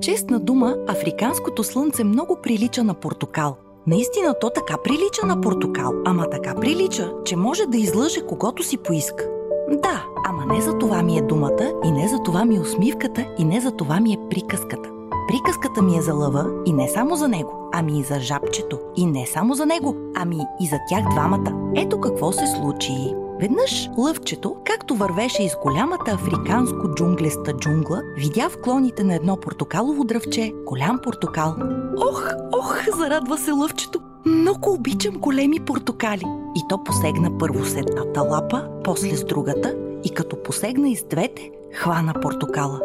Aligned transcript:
Честна 0.00 0.40
дума, 0.40 0.76
африканското 0.88 1.64
слънце 1.64 2.04
много 2.04 2.36
прилича 2.42 2.84
на 2.84 2.94
портокал. 2.94 3.56
Наистина 3.86 4.34
то 4.40 4.50
така 4.50 4.76
прилича 4.84 5.26
на 5.26 5.40
портокал, 5.40 5.92
ама 6.04 6.30
така 6.30 6.54
прилича, 6.54 7.12
че 7.24 7.36
може 7.36 7.66
да 7.66 7.78
излъже 7.78 8.26
когото 8.26 8.62
си 8.62 8.78
поиска. 8.78 9.28
Да, 9.70 10.04
ама 10.26 10.46
не 10.46 10.60
за 10.60 10.78
това 10.78 11.02
ми 11.02 11.18
е 11.18 11.22
думата, 11.22 11.80
и 11.84 11.92
не 11.92 12.08
за 12.08 12.22
това 12.22 12.44
ми 12.44 12.56
е 12.56 12.60
усмивката, 12.60 13.26
и 13.38 13.44
не 13.44 13.60
за 13.60 13.70
това 13.70 14.00
ми 14.00 14.12
е 14.12 14.28
приказката. 14.30 14.90
Приказката 15.28 15.82
ми 15.82 15.98
е 15.98 16.02
за 16.02 16.14
лъва 16.14 16.46
и 16.66 16.72
не 16.72 16.88
само 16.88 17.16
за 17.16 17.28
него, 17.28 17.70
ами 17.72 18.00
и 18.00 18.02
за 18.02 18.20
жабчето. 18.20 18.78
И 18.96 19.06
не 19.06 19.26
само 19.26 19.54
за 19.54 19.66
него, 19.66 19.96
ами 20.16 20.38
и 20.60 20.66
за 20.66 20.76
тях 20.88 21.04
двамата. 21.10 21.72
Ето 21.76 22.00
какво 22.00 22.32
се 22.32 22.46
случи. 22.46 23.14
Веднъж 23.40 23.90
лъвчето, 23.98 24.56
както 24.64 24.94
вървеше 24.94 25.42
из 25.42 25.52
голямата 25.62 26.10
африканско 26.10 26.94
джунглеста 26.94 27.52
джунгла, 27.52 28.02
видя 28.16 28.48
в 28.48 28.60
клоните 28.62 29.04
на 29.04 29.14
едно 29.14 29.36
портокалово 29.36 30.04
дръвче 30.04 30.52
голям 30.66 30.98
портокал. 31.02 31.56
Ох, 31.96 32.32
ох, 32.52 32.96
зарадва 32.96 33.38
се 33.38 33.50
лъвчето. 33.50 34.00
Много 34.26 34.72
обичам 34.72 35.14
големи 35.14 35.60
портокали. 35.60 36.24
И 36.56 36.60
то 36.68 36.84
посегна 36.84 37.38
първо 37.38 37.64
с 37.64 37.76
едната 37.76 38.22
лапа, 38.22 38.68
после 38.84 39.16
с 39.16 39.24
другата 39.24 39.74
и 40.04 40.14
като 40.14 40.42
посегна 40.42 40.88
и 40.88 40.96
с 40.96 41.04
двете, 41.04 41.50
хвана 41.74 42.14
портокала. 42.22 42.80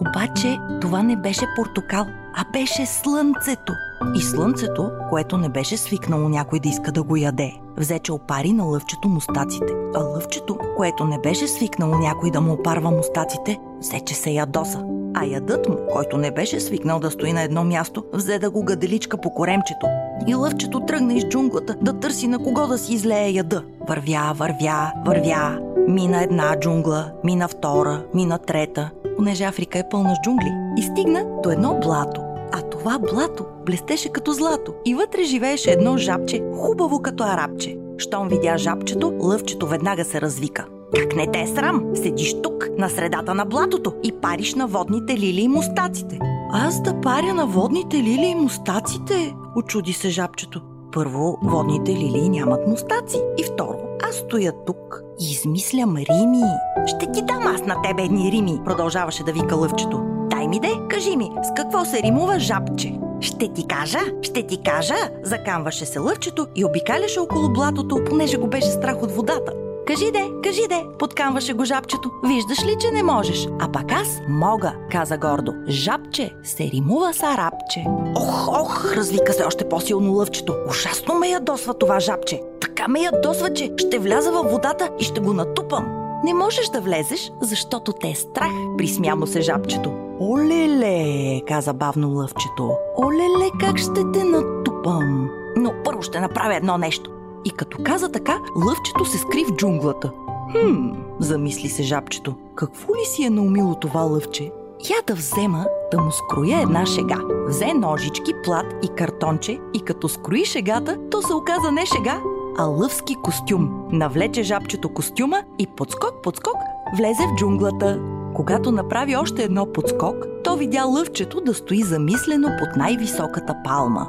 Обаче 0.00 0.58
това 0.80 1.02
не 1.02 1.16
беше 1.16 1.46
портокал, 1.56 2.06
а 2.34 2.44
беше 2.52 2.86
слънцето. 2.86 3.72
И 4.14 4.20
слънцето, 4.20 4.90
което 5.08 5.36
не 5.36 5.48
беше 5.48 5.76
свикнало 5.76 6.28
някой 6.28 6.60
да 6.60 6.68
иска 6.68 6.92
да 6.92 7.02
го 7.02 7.16
яде, 7.16 7.52
взе, 7.76 7.98
че 7.98 8.12
опари 8.12 8.52
на 8.52 8.64
лъвчето 8.64 9.08
мустаците. 9.08 9.72
А 9.94 9.98
лъвчето, 9.98 10.58
което 10.76 11.04
не 11.04 11.18
беше 11.18 11.46
свикнало 11.46 11.94
някой 11.98 12.30
да 12.30 12.40
му 12.40 12.52
опарва 12.52 12.90
мустаците, 12.90 13.58
взе, 13.80 14.00
че 14.00 14.14
се 14.14 14.30
ядоса. 14.30 14.84
А 15.14 15.24
ядът 15.24 15.68
му, 15.68 15.76
който 15.92 16.16
не 16.16 16.30
беше 16.30 16.60
свикнал 16.60 17.00
да 17.00 17.10
стои 17.10 17.32
на 17.32 17.42
едно 17.42 17.64
място, 17.64 18.04
взе 18.12 18.38
да 18.38 18.50
го 18.50 18.64
гаделичка 18.64 19.16
по 19.16 19.34
коремчето. 19.34 19.86
И 20.26 20.34
лъвчето 20.34 20.80
тръгна 20.80 21.14
из 21.14 21.24
джунглата 21.24 21.76
да 21.82 22.00
търси 22.00 22.28
на 22.28 22.38
кого 22.38 22.66
да 22.66 22.78
си 22.78 22.94
излее 22.94 23.30
яда. 23.30 23.64
Вървя, 23.88 24.32
вървя, 24.36 24.92
вървя. 25.06 25.58
Мина 25.88 26.22
една 26.22 26.60
джунгла, 26.60 27.12
мина 27.24 27.48
втора, 27.48 28.04
мина 28.14 28.38
трета, 28.38 28.90
понеже 29.18 29.44
Африка 29.44 29.78
е 29.78 29.88
пълна 29.90 30.14
с 30.14 30.20
джунгли. 30.24 30.52
И 30.76 30.82
стигна 30.82 31.24
до 31.42 31.50
едно 31.50 31.78
блато. 31.82 32.20
А 32.52 32.62
това 32.62 32.98
блато 32.98 33.44
блестеше 33.66 34.08
като 34.08 34.32
злато 34.32 34.74
и 34.84 34.94
вътре 34.94 35.24
живееше 35.24 35.70
едно 35.70 35.96
жабче, 35.96 36.42
хубаво 36.56 37.02
като 37.02 37.24
арабче. 37.24 37.76
Щом 37.98 38.28
видя 38.28 38.58
жабчето, 38.58 39.14
лъвчето 39.20 39.66
веднага 39.66 40.04
се 40.04 40.20
развика. 40.20 40.66
Как 40.96 41.16
не 41.16 41.30
те 41.30 41.40
е 41.40 41.46
срам? 41.46 41.84
Седиш 41.94 42.34
тук, 42.42 42.68
на 42.78 42.88
средата 42.88 43.34
на 43.34 43.44
блатото 43.44 43.92
и 44.02 44.12
париш 44.12 44.54
на 44.54 44.66
водните 44.66 45.18
лили 45.18 45.40
и 45.40 45.48
мустаците. 45.48 46.18
Аз 46.52 46.82
да 46.82 47.00
паря 47.00 47.34
на 47.34 47.46
водните 47.46 47.96
лили 47.96 48.26
и 48.26 48.34
мустаците? 48.34 49.34
Очуди 49.56 49.92
се 49.92 50.10
жабчето. 50.10 50.60
Първо, 50.92 51.38
водните 51.42 51.92
лилии 51.92 52.28
нямат 52.28 52.68
мустаци. 52.68 53.20
И 53.38 53.42
второ, 53.42 53.87
аз 54.08 54.16
стоя 54.16 54.52
тук 54.66 55.02
и 55.20 55.30
измислям 55.30 55.96
рими. 55.96 56.42
Ще 56.86 57.12
ти 57.12 57.22
дам 57.22 57.46
аз 57.46 57.62
на 57.62 57.82
тебе 57.82 58.02
едни 58.02 58.32
рими, 58.32 58.60
продължаваше 58.64 59.22
да 59.22 59.32
вика 59.32 59.56
лъвчето. 59.56 60.00
Дай 60.30 60.48
ми 60.48 60.60
де, 60.60 60.72
кажи 60.90 61.16
ми, 61.16 61.30
с 61.42 61.54
какво 61.56 61.84
се 61.84 62.02
римува 62.02 62.38
жабче? 62.38 62.98
Ще 63.20 63.52
ти 63.52 63.66
кажа, 63.66 63.98
ще 64.22 64.46
ти 64.46 64.62
кажа, 64.62 64.94
закамваше 65.22 65.86
се 65.86 65.98
лъвчето 65.98 66.46
и 66.56 66.64
обикаляше 66.64 67.20
около 67.20 67.48
блатото, 67.48 68.04
понеже 68.08 68.36
го 68.36 68.46
беше 68.46 68.66
страх 68.66 69.02
от 69.02 69.12
водата. 69.12 69.52
Кажи 69.86 70.10
де, 70.12 70.28
кажи 70.44 70.68
де, 70.68 70.84
подкамваше 70.98 71.52
го 71.52 71.64
жабчето. 71.64 72.10
Виждаш 72.24 72.64
ли, 72.64 72.76
че 72.80 72.90
не 72.90 73.02
можеш? 73.02 73.48
А 73.60 73.72
пак 73.72 73.92
аз 73.92 74.20
мога, 74.28 74.74
каза 74.90 75.18
гордо. 75.18 75.54
Жабче 75.68 76.34
се 76.44 76.64
римува 76.64 77.14
с 77.14 77.22
арабче. 77.22 77.84
Ох, 78.16 78.48
ох, 78.48 78.96
развика 78.96 79.32
се 79.32 79.44
още 79.44 79.68
по-силно 79.68 80.12
лъвчето. 80.12 80.54
Ужасно 80.68 81.14
ме 81.14 81.28
ядосва 81.28 81.74
това 81.74 82.00
жабче. 82.00 82.40
Така 82.78 82.88
ме 82.88 83.00
ядосва, 83.00 83.52
че 83.52 83.72
ще 83.76 83.98
вляза 83.98 84.32
във 84.32 84.50
водата 84.50 84.90
и 84.98 85.04
ще 85.04 85.20
го 85.20 85.32
натупам. 85.32 85.84
Не 86.24 86.34
можеш 86.34 86.68
да 86.68 86.80
влезеш, 86.80 87.32
защото 87.40 87.92
те 87.92 88.08
е 88.08 88.14
страх, 88.14 88.52
присмя 88.76 89.14
му 89.14 89.26
се 89.26 89.40
жабчето. 89.40 89.92
Олеле, 90.20 91.40
каза 91.48 91.72
бавно 91.72 92.08
лъвчето. 92.08 92.72
Олеле, 92.98 93.50
как 93.60 93.78
ще 93.78 94.12
те 94.12 94.24
натупам? 94.24 95.30
Но 95.56 95.72
първо 95.84 96.02
ще 96.02 96.20
направя 96.20 96.56
едно 96.56 96.78
нещо. 96.78 97.10
И 97.44 97.50
като 97.50 97.78
каза 97.84 98.12
така, 98.12 98.38
лъвчето 98.66 99.04
се 99.04 99.18
скри 99.18 99.44
в 99.44 99.56
джунглата. 99.56 100.12
Хм, 100.52 100.90
замисли 101.20 101.68
се 101.68 101.82
жабчето. 101.82 102.34
Какво 102.54 102.94
ли 102.94 103.04
си 103.04 103.24
е 103.24 103.30
наумило 103.30 103.74
това 103.74 104.00
лъвче? 104.00 104.52
Я 104.90 105.02
да 105.06 105.14
взема 105.14 105.66
да 105.92 106.00
му 106.00 106.12
скроя 106.12 106.60
една 106.60 106.86
шега. 106.86 107.20
Взе 107.48 107.74
ножички, 107.74 108.32
плат 108.44 108.66
и 108.82 108.88
картонче 108.88 109.58
и 109.74 109.80
като 109.80 110.08
скрои 110.08 110.44
шегата, 110.44 110.98
то 111.10 111.22
се 111.22 111.34
оказа 111.34 111.72
не 111.72 111.86
шега, 111.86 112.20
а 112.58 112.64
лъвски 112.64 113.14
костюм. 113.14 113.88
Навлече 113.92 114.42
жабчето 114.42 114.88
костюма 114.88 115.42
и 115.58 115.66
подскок-подскок 115.66 116.56
влезе 116.98 117.22
в 117.22 117.36
джунглата. 117.36 118.00
Когато 118.34 118.72
направи 118.72 119.16
още 119.16 119.42
едно 119.42 119.72
подскок, 119.72 120.26
то 120.44 120.56
видя 120.56 120.84
лъвчето 120.84 121.40
да 121.40 121.54
стои 121.54 121.82
замислено 121.82 122.48
под 122.58 122.68
най-високата 122.76 123.56
палма. 123.64 124.08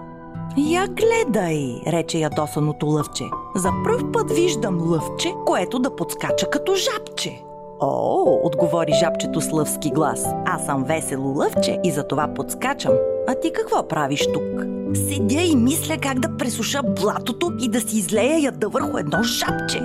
Я 0.58 0.88
гледай, 0.88 1.82
рече 1.88 2.18
ядосаното 2.18 2.86
лъвче. 2.86 3.24
За 3.56 3.70
пръв 3.84 4.12
път 4.12 4.32
виждам 4.32 4.92
лъвче, 4.92 5.34
което 5.46 5.80
да 5.80 5.96
подскача 5.96 6.50
като 6.50 6.76
жабче. 6.76 7.44
О, 7.80 8.40
отговори 8.44 8.92
жабчето 9.00 9.42
с 9.42 9.52
лъвски 9.52 9.92
глас. 9.92 10.26
Аз 10.46 10.66
съм 10.66 10.84
весело 10.84 11.38
лъвче 11.38 11.80
и 11.84 11.92
за 11.92 12.08
това 12.08 12.28
подскачам. 12.36 12.94
А 13.32 13.36
ти 13.36 13.52
какво 13.54 13.88
правиш 13.88 14.28
тук? 14.34 14.66
Седя 14.94 15.42
и 15.42 15.56
мисля 15.56 15.98
как 16.02 16.20
да 16.20 16.38
пресуша 16.38 16.82
блатото 16.84 17.52
и 17.62 17.70
да 17.70 17.82
си 17.82 17.98
излея 17.98 18.40
яда 18.40 18.70
върху 18.70 18.98
едно 18.98 19.24
жабче. 19.24 19.78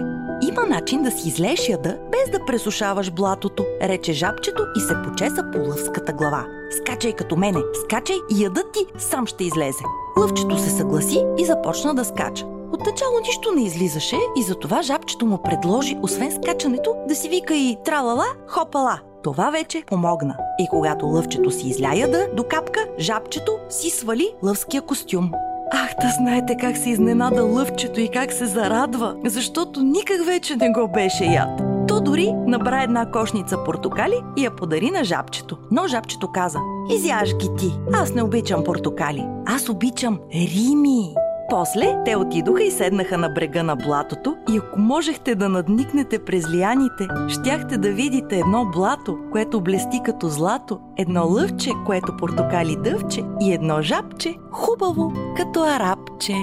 Има 0.49 0.65
начин 0.69 1.03
да 1.03 1.11
си 1.11 1.29
излееш 1.29 1.69
яда, 1.69 1.99
без 2.13 2.39
да 2.39 2.45
пресушаваш 2.47 3.11
блатото, 3.11 3.65
рече 3.83 4.13
жабчето 4.13 4.63
и 4.77 4.81
се 4.81 4.95
почеса 5.05 5.45
по 5.53 5.59
лъвската 5.59 6.13
глава. 6.13 6.47
Скачай 6.71 7.13
като 7.13 7.37
мене, 7.37 7.61
скачай 7.85 8.17
и 8.31 8.45
ядът 8.45 8.73
ти 8.73 8.81
сам 8.99 9.27
ще 9.27 9.45
излезе. 9.45 9.85
Лъвчето 10.19 10.59
се 10.59 10.71
съгласи 10.71 11.25
и 11.39 11.45
започна 11.45 11.95
да 11.95 12.05
скача. 12.05 12.47
Отначало 12.73 13.21
нищо 13.27 13.53
не 13.53 13.65
излизаше 13.65 14.19
и 14.39 14.43
затова 14.43 14.83
жабчето 14.83 15.27
му 15.27 15.43
предложи, 15.43 15.99
освен 16.03 16.33
скачането, 16.33 16.95
да 17.09 17.15
си 17.15 17.29
вика 17.29 17.55
и 17.55 17.77
тралала, 17.85 18.27
хопала. 18.47 19.01
Това 19.25 19.51
вече 19.51 19.83
помогна. 19.87 20.37
И 20.59 20.67
когато 20.71 21.07
лъвчето 21.07 21.51
си 21.51 21.69
изля 21.69 21.95
яда 21.97 22.29
до 22.37 22.45
капка, 22.45 22.81
жабчето 22.99 23.53
си 23.69 23.91
свали 23.91 24.29
лъвския 24.43 24.83
костюм. 24.83 25.33
Ах, 25.73 25.91
да 26.01 26.09
знаете 26.19 26.57
как 26.61 26.77
се 26.77 26.91
изненада 26.91 27.45
лъвчето 27.45 28.01
и 28.01 28.09
как 28.09 28.33
се 28.33 28.47
зарадва, 28.47 29.17
защото 29.25 29.83
никак 29.83 30.27
вече 30.27 30.57
не 30.57 30.71
го 30.71 30.89
беше 30.89 31.25
яд. 31.25 31.63
То 31.89 32.01
дори 32.01 32.33
набра 32.33 32.83
една 32.83 33.11
кошница 33.11 33.65
портокали 33.65 34.21
и 34.37 34.45
я 34.45 34.57
подари 34.57 34.91
на 34.91 35.05
жабчето. 35.05 35.59
Но 35.71 35.87
жабчето 35.87 36.33
каза, 36.33 36.59
изяж 36.91 37.37
ги 37.37 37.49
ти, 37.59 37.73
аз 37.93 38.15
не 38.15 38.23
обичам 38.23 38.65
портокали, 38.65 39.27
аз 39.47 39.69
обичам 39.69 40.19
рими. 40.35 41.15
После 41.51 41.97
те 42.05 42.17
отидоха 42.17 42.63
и 42.63 42.71
седнаха 42.71 43.19
на 43.19 43.29
брега 43.29 43.63
на 43.63 43.77
блатото 43.77 44.37
и 44.53 44.57
ако 44.57 44.79
можехте 44.79 45.35
да 45.35 45.49
надникнете 45.49 46.19
през 46.19 46.51
лияните, 46.51 47.09
щяхте 47.29 47.79
да 47.79 47.91
видите 47.91 48.39
едно 48.39 48.65
блато, 48.65 49.19
което 49.33 49.61
блести 49.61 50.01
като 50.05 50.29
злато, 50.29 50.81
едно 50.97 51.27
лъвче, 51.27 51.71
което 51.87 52.17
портокали 52.17 52.77
дъвче 52.77 53.23
и 53.41 53.53
едно 53.53 53.83
жабче, 53.83 54.35
хубаво 54.51 55.13
като 55.37 55.63
арабче. 55.63 56.35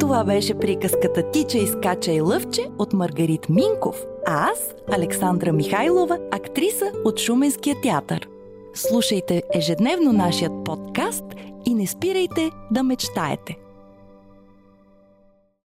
Това 0.00 0.24
беше 0.24 0.54
приказката 0.54 1.30
Тича 1.30 1.58
изкача 1.58 2.12
и 2.12 2.20
лъвче 2.20 2.70
от 2.78 2.92
Маргарит 2.92 3.48
Минков, 3.48 3.96
а 4.26 4.50
аз, 4.50 4.74
Александра 4.92 5.52
Михайлова, 5.52 6.18
актриса 6.30 6.92
от 7.04 7.20
Шуменския 7.20 7.76
театър. 7.82 8.28
Слушайте 8.74 9.42
ежедневно 9.54 10.12
нашият 10.12 10.52
подкаст 10.64 11.24
и 11.64 11.74
не 11.74 11.86
спирайте 11.86 12.50
да 12.70 12.82
мечтаете. 12.82 13.56